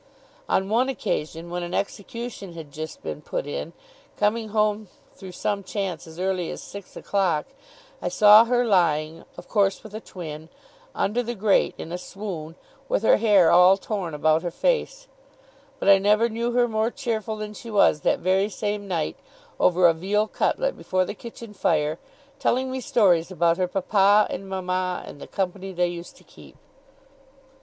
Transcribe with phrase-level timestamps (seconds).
[0.49, 3.71] On one occasion, when an execution had just been put in,
[4.17, 7.45] coming home through some chance as early as six o'clock,
[8.01, 10.49] I saw her lying (of course with a twin)
[10.95, 12.55] under the grate in a swoon,
[12.89, 15.07] with her hair all torn about her face;
[15.77, 19.17] but I never knew her more cheerful than she was, that very same night,
[19.59, 21.99] over a veal cutlet before the kitchen fire,
[22.39, 26.57] telling me stories about her papa and mama, and the company they used to keep.